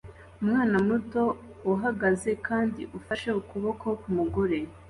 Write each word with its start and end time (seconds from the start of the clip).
Umwana 0.41 0.75
muto 0.87 1.23
uhagaze 1.73 2.31
kandi 2.47 2.81
ufashe 2.99 3.29
ukuboko 3.41 3.85
k'umugore 4.01 4.57